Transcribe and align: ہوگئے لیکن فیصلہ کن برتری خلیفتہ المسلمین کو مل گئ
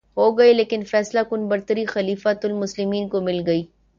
ہوگئے 0.17 0.53
لیکن 0.53 0.83
فیصلہ 0.83 1.19
کن 1.29 1.47
برتری 1.47 1.85
خلیفتہ 1.85 2.47
المسلمین 2.47 3.07
کو 3.09 3.21
مل 3.21 3.41
گئ 3.47 3.61